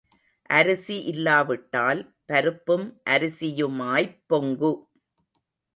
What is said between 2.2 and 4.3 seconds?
பருப்பும் அரிசியுமாய்ப்